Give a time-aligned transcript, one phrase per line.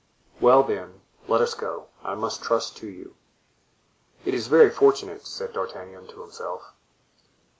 [0.39, 3.13] "Well, then, let us go—I must trust to you."
[4.25, 6.73] "It is very fortunate," said D'Artagnan to himself.